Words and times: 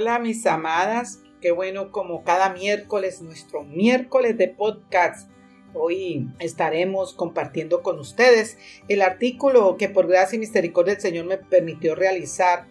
Hola 0.00 0.20
mis 0.20 0.46
amadas, 0.46 1.18
qué 1.40 1.50
bueno 1.50 1.90
como 1.90 2.22
cada 2.22 2.50
miércoles, 2.50 3.20
nuestro 3.20 3.64
miércoles 3.64 4.38
de 4.38 4.46
podcast. 4.46 5.28
Hoy 5.74 6.28
estaremos 6.38 7.14
compartiendo 7.14 7.82
con 7.82 7.98
ustedes 7.98 8.58
el 8.86 9.02
artículo 9.02 9.76
que 9.76 9.88
por 9.88 10.06
gracia 10.06 10.36
y 10.36 10.38
misericordia 10.38 10.92
del 10.92 11.02
Señor 11.02 11.26
me 11.26 11.36
permitió 11.36 11.96
realizar 11.96 12.68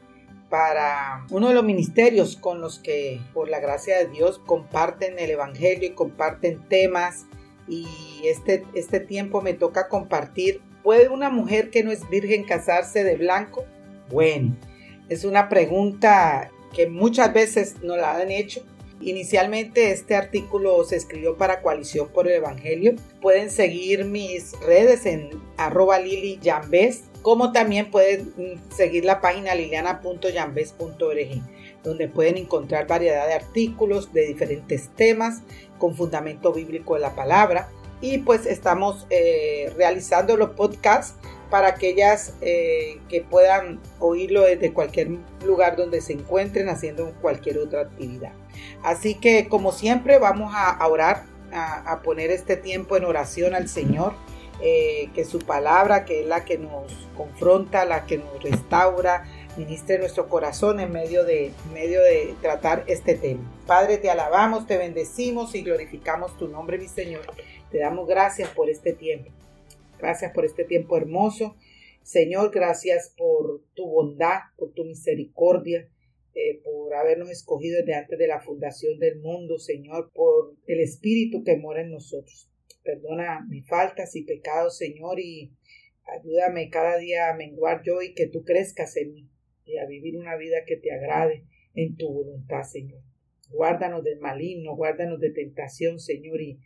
para 0.49 1.25
uno 1.29 1.49
de 1.49 1.53
los 1.53 1.65
ministerios 1.65 2.37
con 2.37 2.61
los 2.61 2.79
que 2.79 3.19
por 3.33 3.49
la 3.49 3.59
gracia 3.59 3.97
de 3.97 4.07
Dios 4.07 4.39
comparten 4.45 5.19
el 5.19 5.31
Evangelio 5.31 5.89
y 5.89 5.95
comparten 5.95 6.65
temas 6.69 7.25
y 7.67 7.87
este, 8.23 8.63
este 8.73 9.01
tiempo 9.01 9.41
me 9.41 9.53
toca 9.53 9.89
compartir. 9.89 10.61
¿Puede 10.81 11.09
una 11.09 11.29
mujer 11.29 11.71
que 11.71 11.83
no 11.83 11.91
es 11.91 12.07
virgen 12.07 12.45
casarse 12.45 13.03
de 13.03 13.17
blanco? 13.17 13.65
Bueno, 14.09 14.55
es 15.09 15.25
una 15.25 15.49
pregunta 15.49 16.51
que 16.73 16.87
muchas 16.87 17.33
veces 17.33 17.75
no 17.81 17.95
la 17.95 18.17
han 18.17 18.31
hecho. 18.31 18.63
Inicialmente 18.99 19.91
este 19.91 20.15
artículo 20.15 20.83
se 20.83 20.95
escribió 20.95 21.37
para 21.37 21.61
Coalición 21.61 22.07
por 22.09 22.27
el 22.27 22.33
Evangelio. 22.33 22.95
Pueden 23.21 23.51
seguir 23.51 24.05
mis 24.05 24.59
redes 24.61 25.05
en 25.05 25.29
arroba 25.57 25.99
Lili 25.99 26.39
como 27.21 27.51
también 27.51 27.91
pueden 27.91 28.33
seguir 28.73 29.05
la 29.05 29.21
página 29.21 29.53
liliana.yambes.org, 29.53 31.41
donde 31.83 32.07
pueden 32.07 32.37
encontrar 32.37 32.87
variedad 32.87 33.27
de 33.27 33.33
artículos 33.33 34.13
de 34.13 34.27
diferentes 34.27 34.89
temas 34.95 35.41
con 35.77 35.95
fundamento 35.95 36.53
bíblico 36.53 36.95
de 36.95 37.01
la 37.01 37.15
palabra. 37.15 37.69
Y 37.99 38.19
pues 38.19 38.45
estamos 38.45 39.07
eh, 39.09 39.73
realizando 39.75 40.37
los 40.37 40.51
podcasts 40.51 41.15
para 41.49 41.69
aquellas 41.69 42.33
eh, 42.41 42.99
que 43.09 43.21
puedan 43.21 43.79
oírlo 43.99 44.43
desde 44.43 44.73
cualquier 44.73 45.09
lugar 45.45 45.75
donde 45.75 46.01
se 46.01 46.13
encuentren 46.13 46.69
haciendo 46.69 47.13
cualquier 47.21 47.57
otra 47.59 47.81
actividad. 47.81 48.33
Así 48.83 49.15
que 49.15 49.47
como 49.47 49.71
siempre 49.71 50.19
vamos 50.19 50.51
a 50.55 50.85
orar, 50.87 51.25
a, 51.51 52.01
poner 52.03 52.31
este 52.31 52.57
tiempo 52.57 52.97
en 52.97 53.05
oración 53.05 53.55
al 53.55 53.67
Señor, 53.67 54.13
eh, 54.61 55.09
que 55.13 55.23
su 55.23 55.39
palabra, 55.39 56.03
que 56.05 56.21
es 56.21 56.27
la 56.27 56.43
que 56.43 56.57
nos 56.57 56.91
confronta, 57.15 57.85
la 57.85 58.05
que 58.05 58.17
nos 58.17 58.41
restaura, 58.41 59.25
ministre 59.55 59.99
nuestro 59.99 60.29
corazón 60.29 60.79
en 60.79 60.91
medio 60.91 61.23
de, 61.23 61.47
en 61.47 61.73
medio 61.73 62.01
de 62.01 62.35
tratar 62.41 62.83
este 62.87 63.15
tema. 63.15 63.41
Padre, 63.65 63.97
te 63.97 64.09
alabamos, 64.09 64.65
te 64.65 64.77
bendecimos 64.77 65.53
y 65.55 65.61
glorificamos 65.61 66.37
tu 66.37 66.47
nombre, 66.47 66.77
mi 66.77 66.87
Señor. 66.87 67.21
Te 67.71 67.79
damos 67.79 68.07
gracias 68.07 68.49
por 68.49 68.69
este 68.69 68.93
tiempo. 68.93 69.31
Gracias 69.99 70.31
por 70.33 70.45
este 70.45 70.63
tiempo 70.63 70.97
hermoso. 70.97 71.55
Señor, 72.03 72.51
gracias 72.53 73.13
por 73.17 73.63
tu 73.73 73.87
bondad, 73.87 74.39
por 74.57 74.73
tu 74.73 74.85
misericordia, 74.85 75.89
eh, 76.33 76.61
por 76.63 76.93
habernos 76.93 77.29
escogido 77.29 77.79
desde 77.79 77.95
antes 77.95 78.17
de 78.17 78.27
la 78.27 78.39
fundación 78.39 78.99
del 78.99 79.19
mundo, 79.19 79.57
Señor, 79.57 80.11
por 80.13 80.55
el 80.67 80.79
Espíritu 80.79 81.43
que 81.43 81.57
mora 81.57 81.81
en 81.81 81.91
nosotros. 81.91 82.49
Perdona 82.83 83.45
mis 83.49 83.67
faltas 83.67 84.15
y 84.15 84.23
pecados, 84.23 84.77
Señor, 84.77 85.19
y 85.19 85.51
ayúdame 86.05 86.69
cada 86.69 86.97
día 86.97 87.29
a 87.29 87.35
menguar 87.35 87.81
yo 87.83 88.01
y 88.01 88.13
que 88.13 88.27
tú 88.27 88.43
crezcas 88.43 88.95
en 88.97 89.13
mí 89.13 89.29
y 89.65 89.77
a 89.77 89.85
vivir 89.85 90.17
una 90.17 90.37
vida 90.37 90.63
que 90.65 90.77
te 90.77 90.93
agrade 90.93 91.43
en 91.73 91.97
tu 91.97 92.07
voluntad, 92.07 92.63
Señor. 92.63 93.01
Guárdanos 93.49 94.03
del 94.03 94.19
maligno, 94.19 94.75
guárdanos 94.75 95.19
de 95.19 95.31
tentación, 95.31 95.99
Señor, 95.99 96.39
y 96.41 96.59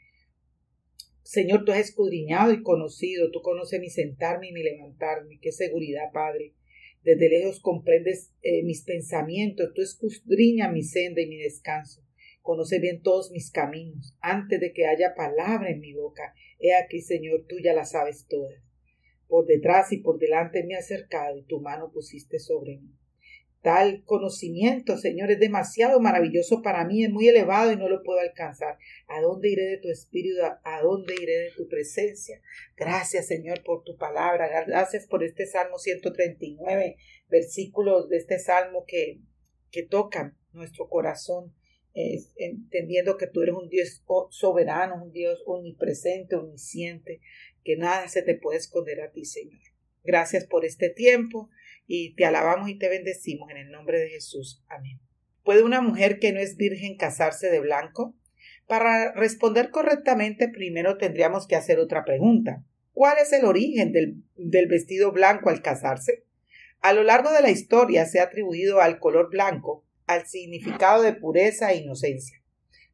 Señor, 1.23 1.65
tú 1.65 1.71
has 1.71 1.79
escudriñado 1.79 2.51
y 2.51 2.63
conocido, 2.63 3.31
tú 3.31 3.41
conoces 3.41 3.79
mi 3.79 3.89
sentarme 3.89 4.49
y 4.49 4.53
mi 4.53 4.63
levantarme. 4.63 5.39
Qué 5.39 5.51
seguridad, 5.51 6.11
Padre. 6.11 6.53
Desde 7.03 7.29
lejos 7.29 7.59
comprendes 7.59 8.33
eh, 8.41 8.63
mis 8.63 8.83
pensamientos, 8.83 9.73
tú 9.73 9.81
escudriñas 9.81 10.71
mi 10.71 10.83
senda 10.83 11.21
y 11.21 11.27
mi 11.27 11.37
descanso. 11.37 12.03
Conoce 12.41 12.79
bien 12.79 13.01
todos 13.01 13.31
mis 13.31 13.51
caminos. 13.51 14.15
Antes 14.19 14.59
de 14.59 14.73
que 14.73 14.87
haya 14.87 15.13
palabra 15.15 15.69
en 15.69 15.79
mi 15.79 15.93
boca, 15.93 16.33
he 16.59 16.73
aquí, 16.73 17.01
Señor, 17.01 17.45
tú 17.47 17.57
ya 17.63 17.73
la 17.73 17.85
sabes 17.85 18.27
todas. 18.27 18.61
Por 19.27 19.45
detrás 19.45 19.91
y 19.91 19.97
por 19.97 20.19
delante 20.19 20.63
me 20.63 20.75
has 20.75 20.85
acercado 20.85 21.37
y 21.37 21.43
tu 21.43 21.59
mano 21.59 21.91
pusiste 21.91 22.39
sobre 22.39 22.77
mí. 22.77 22.91
Tal 23.61 24.03
conocimiento, 24.05 24.97
Señor, 24.97 25.29
es 25.29 25.39
demasiado 25.39 25.99
maravilloso 25.99 26.63
para 26.63 26.83
mí, 26.83 27.03
es 27.03 27.11
muy 27.11 27.27
elevado 27.27 27.71
y 27.71 27.75
no 27.75 27.87
lo 27.89 28.01
puedo 28.01 28.19
alcanzar. 28.19 28.79
¿A 29.07 29.21
dónde 29.21 29.49
iré 29.49 29.65
de 29.65 29.77
tu 29.77 29.89
espíritu? 29.89 30.37
¿A 30.63 30.81
dónde 30.81 31.13
iré 31.21 31.37
de 31.37 31.51
tu 31.55 31.67
presencia? 31.67 32.41
Gracias, 32.75 33.27
Señor, 33.27 33.63
por 33.63 33.83
tu 33.83 33.97
palabra. 33.97 34.49
Gracias 34.65 35.05
por 35.05 35.23
este 35.23 35.45
Salmo 35.45 35.77
139, 35.77 36.97
versículos 37.29 38.09
de 38.09 38.17
este 38.17 38.39
Salmo 38.39 38.83
que, 38.87 39.19
que 39.69 39.83
tocan 39.83 40.39
nuestro 40.53 40.89
corazón, 40.89 41.53
entendiendo 41.93 43.15
que 43.17 43.27
tú 43.27 43.43
eres 43.43 43.53
un 43.53 43.69
Dios 43.69 44.03
soberano, 44.31 45.03
un 45.03 45.11
Dios 45.11 45.43
omnipresente, 45.45 46.35
omnisciente, 46.35 47.21
que 47.63 47.77
nada 47.77 48.07
se 48.07 48.23
te 48.23 48.33
puede 48.33 48.57
esconder 48.57 49.01
a 49.01 49.11
ti, 49.11 49.23
Señor. 49.23 49.61
Gracias 50.03 50.47
por 50.47 50.65
este 50.65 50.89
tiempo 50.89 51.51
y 51.93 52.15
te 52.15 52.23
alabamos 52.23 52.69
y 52.69 52.75
te 52.75 52.87
bendecimos 52.87 53.51
en 53.51 53.57
el 53.57 53.69
nombre 53.69 53.99
de 53.99 54.07
Jesús. 54.07 54.63
Amén. 54.69 55.01
¿Puede 55.43 55.61
una 55.61 55.81
mujer 55.81 56.19
que 56.19 56.31
no 56.31 56.39
es 56.39 56.55
virgen 56.55 56.95
casarse 56.95 57.49
de 57.49 57.59
blanco? 57.59 58.15
Para 58.65 59.11
responder 59.11 59.71
correctamente, 59.71 60.47
primero 60.47 60.97
tendríamos 60.97 61.47
que 61.47 61.57
hacer 61.57 61.79
otra 61.79 62.05
pregunta. 62.05 62.63
¿Cuál 62.93 63.17
es 63.21 63.33
el 63.33 63.43
origen 63.43 63.91
del, 63.91 64.23
del 64.37 64.67
vestido 64.67 65.11
blanco 65.11 65.49
al 65.49 65.61
casarse? 65.61 66.23
A 66.79 66.93
lo 66.93 67.03
largo 67.03 67.29
de 67.33 67.41
la 67.41 67.51
historia 67.51 68.05
se 68.05 68.21
ha 68.21 68.23
atribuido 68.23 68.79
al 68.79 68.97
color 68.99 69.29
blanco 69.29 69.83
al 70.07 70.25
significado 70.27 71.03
de 71.03 71.11
pureza 71.11 71.73
e 71.73 71.79
inocencia. 71.79 72.41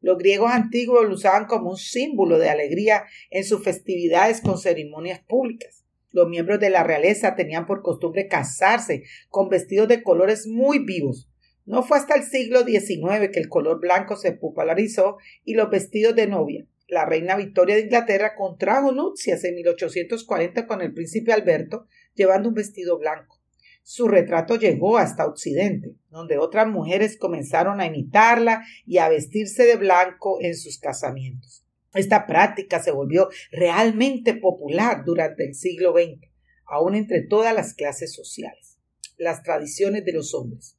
Los 0.02 0.18
griegos 0.18 0.50
antiguos 0.52 1.06
lo 1.06 1.14
usaban 1.14 1.46
como 1.46 1.70
un 1.70 1.78
símbolo 1.78 2.40
de 2.40 2.50
alegría 2.50 3.06
en 3.30 3.44
sus 3.44 3.64
festividades 3.64 4.42
con 4.42 4.58
ceremonias 4.58 5.20
públicas. 5.20 5.84
Los 6.12 6.30
miembros 6.30 6.60
de 6.60 6.70
la 6.70 6.84
realeza 6.84 7.36
tenían 7.36 7.66
por 7.66 7.82
costumbre 7.82 8.28
casarse 8.28 9.04
con 9.30 9.50
vestidos 9.50 9.88
de 9.88 10.04
colores 10.04 10.48
muy 10.48 10.80
vivos. 10.80 11.30
No 11.66 11.84
fue 11.84 11.98
hasta 11.98 12.16
el 12.16 12.24
siglo 12.24 12.64
XIX 12.64 13.30
que 13.32 13.40
el 13.40 13.50
color 13.50 13.82
blanco 13.82 14.16
se 14.16 14.32
popularizó 14.32 15.18
y 15.44 15.54
los 15.56 15.70
vestidos 15.70 16.16
de 16.16 16.28
novia. 16.28 16.66
La 16.88 17.06
reina 17.06 17.36
Victoria 17.36 17.76
de 17.76 17.82
Inglaterra 17.82 18.36
contrajo 18.36 18.94
nupcias 18.94 19.44
en 19.44 19.56
1840 19.56 20.66
con 20.66 20.82
el 20.82 20.94
príncipe 20.94 21.34
Alberto, 21.34 21.88
llevando 22.16 22.48
un 22.48 22.56
vestido 22.56 22.98
blanco. 22.98 23.42
Su 23.84 24.08
retrato 24.08 24.56
llegó 24.56 24.98
hasta 24.98 25.26
Occidente, 25.26 25.96
donde 26.10 26.38
otras 26.38 26.68
mujeres 26.68 27.18
comenzaron 27.18 27.82
a 27.82 27.86
imitarla 27.86 28.64
y 28.86 29.00
a 29.00 29.10
vestirse 29.10 29.64
de 29.64 29.76
blanco 29.76 30.40
en 30.42 30.56
sus 30.56 30.80
casamientos. 30.80 31.67
Esta 31.94 32.26
práctica 32.28 32.82
se 32.82 32.92
volvió 32.92 33.30
realmente 33.52 34.34
popular 34.36 35.04
durante 35.06 35.46
el 35.46 35.56
siglo 35.56 35.94
XX, 35.94 36.30
aún 36.66 36.96
entre 36.96 37.22
todas 37.22 37.56
las 37.56 37.74
clases 37.74 38.14
sociales. 38.14 38.78
Las 39.18 39.44
tradiciones 39.44 40.06
de 40.06 40.14
los 40.14 40.34
hombres. 40.34 40.78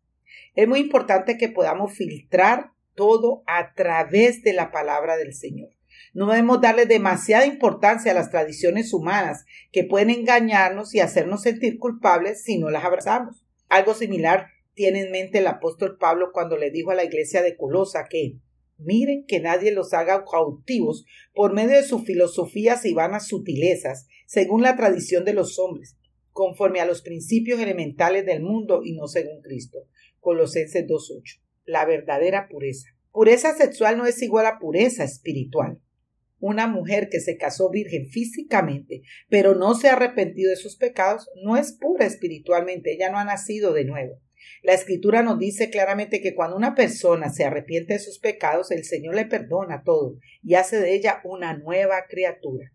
Es 0.55 0.69
muy 0.69 0.81
importante 0.81 1.39
que 1.39 1.49
podamos 1.49 1.93
filtrar 1.93 2.73
todo 2.95 3.43
a 3.47 3.75
través 3.75 4.43
de 4.43 4.53
la 4.53 4.71
palabra 4.71 5.17
del 5.17 5.35
Señor. 5.35 5.71
No 6.15 6.27
debemos 6.27 6.61
darle 6.61 6.87
demasiada 6.87 7.47
importancia 7.47 8.13
a 8.13 8.15
las 8.15 8.31
tradiciones 8.31 8.93
humanas 8.93 9.45
que 9.73 9.85
pueden 9.85 10.11
engañarnos 10.11 10.95
y 10.95 11.01
hacernos 11.01 11.43
sentir 11.43 11.79
culpables 11.79 12.43
si 12.43 12.59
no 12.59 12.71
las 12.71 12.85
abrazamos. 12.85 13.45
Algo 13.69 13.95
similar 13.95 14.49
tiene 14.75 15.03
en 15.03 15.13
mente 15.13 15.39
el 15.39 15.47
apóstol 15.47 15.97
Pablo 15.99 16.31
cuando 16.33 16.57
le 16.57 16.71
dijo 16.71 16.91
a 16.91 16.95
la 16.95 17.05
iglesia 17.05 17.43
de 17.43 17.57
Colosa 17.57 18.07
que 18.09 18.37
Miren 18.79 19.25
que 19.27 19.41
nadie 19.41 19.73
los 19.73 19.93
haga 19.93 20.25
cautivos 20.25 21.05
por 21.35 21.53
medio 21.53 21.77
de 21.77 21.83
sus 21.83 22.05
filosofías 22.05 22.85
y 22.85 22.95
vanas 22.95 23.27
sutilezas, 23.27 24.07
según 24.27 24.63
la 24.63 24.77
tradición 24.77 25.25
de 25.25 25.35
los 25.35 25.59
hombres, 25.59 25.99
conforme 26.31 26.81
a 26.81 26.87
los 26.87 27.03
principios 27.03 27.59
elementales 27.59 28.25
del 28.25 28.41
mundo 28.41 28.83
y 28.85 28.93
no 28.93 29.09
según 29.09 29.43
Cristo. 29.43 29.89
Colosenses 30.21 30.87
2.8. 30.87 31.41
La 31.65 31.85
verdadera 31.85 32.49
pureza. 32.49 32.89
Pureza 33.11 33.55
sexual 33.55 33.99
no 33.99 34.07
es 34.07 34.23
igual 34.23 34.47
a 34.47 34.61
pureza 34.61 35.03
espiritual. 35.03 35.81
Una 36.39 36.69
mujer 36.69 37.09
que 37.11 37.19
se 37.19 37.37
casó 37.37 37.71
virgen 37.71 38.09
físicamente, 38.09 39.03
pero 39.29 39.57
no 39.57 39.75
se 39.75 39.89
ha 39.89 39.95
arrepentido 39.95 40.51
de 40.51 40.57
sus 40.57 40.77
pecados, 40.77 41.29
no 41.43 41.57
es 41.57 41.73
pura 41.73 42.07
espiritualmente, 42.07 42.93
ella 42.93 43.11
no 43.11 43.19
ha 43.19 43.25
nacido 43.25 43.73
de 43.73 43.85
nuevo. 43.85 44.21
La 44.63 44.75
escritura 44.75 45.23
nos 45.23 45.39
dice 45.39 45.71
claramente 45.71 46.21
que 46.21 46.35
cuando 46.35 46.57
una 46.57 46.75
persona 46.75 47.31
se 47.31 47.45
arrepiente 47.45 47.95
de 47.95 47.99
sus 47.99 48.19
pecados, 48.19 48.71
el 48.71 48.85
Señor 48.85 49.15
le 49.15 49.27
perdona 49.27 49.83
todo 49.85 50.19
y 50.43 50.55
hace 50.55 50.79
de 50.79 50.95
ella 50.95 51.21
una 51.25 51.57
nueva 51.57 52.07
criatura. 52.09 52.73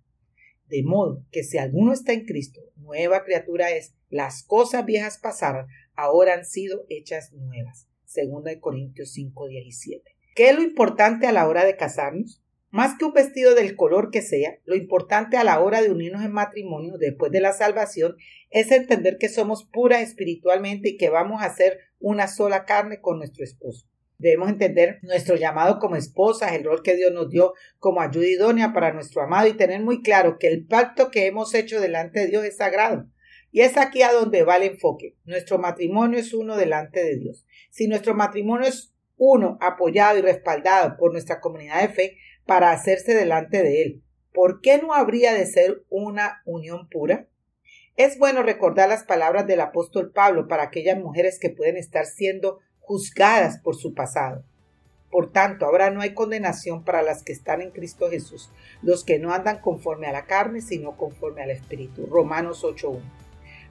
De 0.67 0.83
modo 0.83 1.25
que 1.31 1.43
si 1.43 1.57
alguno 1.57 1.93
está 1.93 2.13
en 2.13 2.25
Cristo, 2.25 2.61
nueva 2.77 3.23
criatura 3.23 3.71
es, 3.71 3.95
las 4.09 4.43
cosas 4.43 4.85
viejas 4.85 5.19
pasaron, 5.19 5.67
ahora 5.95 6.33
han 6.33 6.45
sido 6.45 6.85
hechas 6.89 7.31
nuevas. 7.33 7.87
Segunda 8.05 8.51
de 8.51 8.59
Corintios 8.59 9.11
5, 9.13 9.47
17. 9.47 10.03
¿Qué 10.35 10.49
es 10.49 10.55
lo 10.55 10.61
importante 10.61 11.27
a 11.27 11.31
la 11.31 11.47
hora 11.47 11.65
de 11.65 11.77
casarnos? 11.77 12.42
Más 12.73 12.97
que 12.97 13.05
un 13.05 13.13
vestido 13.13 13.53
del 13.53 13.75
color 13.75 14.09
que 14.09 14.23
sea, 14.23 14.57
lo 14.65 14.75
importante 14.75 15.37
a 15.37 15.43
la 15.43 15.59
hora 15.59 15.83
de 15.83 15.91
unirnos 15.91 16.25
en 16.25 16.31
matrimonio 16.31 16.97
después 16.97 17.31
de 17.31 17.39
la 17.39 17.53
salvación 17.53 18.15
es 18.49 18.71
entender 18.71 19.17
que 19.19 19.29
somos 19.29 19.63
puras 19.63 20.01
espiritualmente 20.01 20.89
y 20.89 20.97
que 20.97 21.11
vamos 21.11 21.43
a 21.43 21.53
ser 21.53 21.77
una 21.99 22.27
sola 22.27 22.65
carne 22.65 22.99
con 22.99 23.19
nuestro 23.19 23.43
esposo. 23.43 23.87
Debemos 24.17 24.49
entender 24.49 24.97
nuestro 25.03 25.35
llamado 25.35 25.77
como 25.77 25.97
esposas, 25.97 26.53
el 26.53 26.63
rol 26.63 26.81
que 26.81 26.95
Dios 26.95 27.13
nos 27.13 27.29
dio 27.29 27.53
como 27.77 28.01
ayuda 28.01 28.25
idónea 28.25 28.73
para 28.73 28.91
nuestro 28.91 29.21
amado 29.21 29.47
y 29.47 29.53
tener 29.53 29.79
muy 29.79 30.01
claro 30.01 30.37
que 30.39 30.47
el 30.47 30.65
pacto 30.65 31.11
que 31.11 31.27
hemos 31.27 31.53
hecho 31.53 31.79
delante 31.79 32.21
de 32.21 32.27
Dios 32.27 32.43
es 32.43 32.57
sagrado. 32.57 33.05
Y 33.51 33.61
es 33.61 33.77
aquí 33.77 34.01
a 34.01 34.11
donde 34.11 34.41
va 34.41 34.57
el 34.57 34.63
enfoque. 34.63 35.15
Nuestro 35.25 35.59
matrimonio 35.59 36.17
es 36.17 36.33
uno 36.33 36.57
delante 36.57 37.03
de 37.03 37.17
Dios. 37.17 37.45
Si 37.69 37.87
nuestro 37.87 38.15
matrimonio 38.15 38.67
es 38.67 38.95
uno 39.15 39.59
apoyado 39.61 40.17
y 40.17 40.21
respaldado 40.21 40.97
por 40.97 41.11
nuestra 41.11 41.39
comunidad 41.39 41.81
de 41.81 41.89
fe 41.89 42.17
para 42.45 42.71
hacerse 42.71 43.13
delante 43.13 43.63
de 43.63 43.81
Él, 43.81 44.03
¿por 44.33 44.61
qué 44.61 44.81
no 44.81 44.93
habría 44.93 45.33
de 45.33 45.45
ser 45.45 45.83
una 45.89 46.41
unión 46.45 46.89
pura? 46.89 47.27
Es 47.95 48.17
bueno 48.17 48.41
recordar 48.41 48.89
las 48.89 49.03
palabras 49.03 49.45
del 49.45 49.61
apóstol 49.61 50.11
Pablo 50.11 50.47
para 50.47 50.63
aquellas 50.63 50.97
mujeres 50.97 51.39
que 51.39 51.49
pueden 51.49 51.77
estar 51.77 52.05
siendo 52.05 52.59
juzgadas 52.79 53.59
por 53.59 53.75
su 53.75 53.93
pasado. 53.93 54.43
Por 55.11 55.31
tanto, 55.31 55.67
ahora 55.67 55.91
no 55.91 56.01
hay 56.01 56.15
condenación 56.15 56.83
para 56.83 57.03
las 57.03 57.21
que 57.21 57.33
están 57.33 57.61
en 57.61 57.69
Cristo 57.69 58.09
Jesús, 58.09 58.49
los 58.81 59.03
que 59.03 59.19
no 59.19 59.31
andan 59.31 59.59
conforme 59.59 60.07
a 60.07 60.11
la 60.11 60.25
carne, 60.25 60.59
sino 60.59 60.97
conforme 60.97 61.43
al 61.43 61.51
Espíritu. 61.51 62.07
Romanos 62.07 62.63
8.1. 62.63 62.99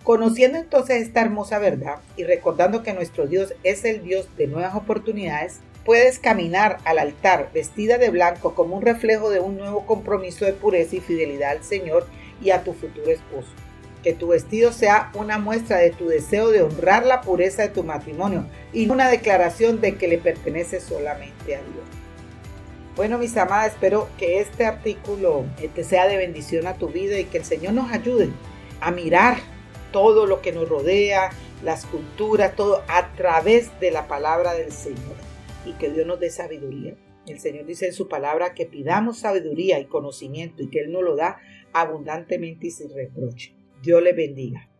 Conociendo 0.04 0.58
entonces 0.58 1.02
esta 1.02 1.20
hermosa 1.20 1.58
verdad 1.58 1.98
y 2.16 2.22
recordando 2.22 2.84
que 2.84 2.92
nuestro 2.92 3.26
Dios 3.26 3.54
es 3.64 3.84
el 3.84 4.04
Dios 4.04 4.28
de 4.36 4.46
nuevas 4.46 4.76
oportunidades, 4.76 5.58
puedes 5.84 6.19
caminar 6.19 6.79
al 6.84 6.99
altar 6.99 7.50
vestida 7.52 7.99
de 7.99 8.11
blanco 8.11 8.55
como 8.55 8.76
un 8.76 8.82
reflejo 8.82 9.31
de 9.31 9.40
un 9.40 9.56
nuevo 9.56 9.87
compromiso 9.87 10.44
de 10.44 10.52
pureza 10.52 10.96
y 10.96 11.00
fidelidad 11.00 11.52
al 11.52 11.64
Señor 11.64 12.06
y 12.40 12.50
a 12.50 12.62
tu 12.62 12.73
futuro 12.73 13.11
esposo. 13.11 13.50
Que 14.02 14.12
tu 14.12 14.29
vestido 14.29 14.73
sea 14.73 15.11
una 15.14 15.38
muestra 15.38 15.79
de 15.79 15.90
tu 15.90 16.08
deseo 16.08 16.50
de 16.50 16.62
honrar 16.62 17.06
la 17.06 17.20
pureza 17.20 17.62
de 17.62 17.69
tu 17.69 17.84
matrimonio 17.84 18.46
y 18.73 18.88
una 18.90 19.08
declaración 19.08 19.81
de 19.81 19.96
que 19.96 20.08
le 20.08 20.19
pertenece 20.19 20.81
solamente 20.81 21.56
a 21.56 21.61
Dios. 21.61 21.85
Bueno, 22.96 23.19
mis 23.19 23.37
amadas, 23.37 23.73
espero 23.73 24.08
que 24.19 24.40
este 24.40 24.67
artículo 24.67 25.46
te 25.56 25.67
este, 25.67 25.85
sea 25.85 26.08
de 26.08 26.17
bendición 26.17 26.67
a 26.67 26.75
tu 26.75 26.88
vida 26.88 27.19
y 27.19 27.25
que 27.25 27.38
el 27.38 27.44
Señor 27.44 27.73
nos 27.73 27.90
ayude 27.90 28.28
a 28.81 28.90
mirar 28.90 29.38
todo 29.93 30.26
lo 30.26 30.43
que 30.43 30.52
nos 30.52 30.69
rodea, 30.69 31.31
las 31.62 31.87
culturas, 31.87 32.55
todo 32.55 32.82
a 32.88 33.12
través 33.12 33.78
de 33.81 33.93
la 33.93 34.08
palabra 34.08 34.52
del 34.52 34.73
Señor 34.73 35.21
y 35.64 35.73
que 35.73 35.91
Dios 35.91 36.06
nos 36.06 36.20
dé 36.20 36.31
sabiduría. 36.31 36.97
El 37.26 37.38
Señor 37.38 37.67
dice 37.67 37.87
en 37.87 37.93
su 37.93 38.09
palabra 38.09 38.55
que 38.55 38.67
pidamos 38.67 39.19
sabiduría 39.19 39.79
y 39.79 39.87
conocimiento 39.87 40.62
y 40.62 40.70
que 40.70 40.81
Él 40.81 40.93
nos 40.93 41.05
lo 41.05 41.14
da 41.14 41.38
abundantemente 41.73 42.67
y 42.67 42.70
sin 42.70 42.93
reproche. 42.93 43.55
Dios 43.82 44.03
le 44.03 44.12
bendiga. 44.12 44.71